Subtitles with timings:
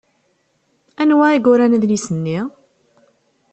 [1.01, 2.39] Anwa i yuran adlis-nni?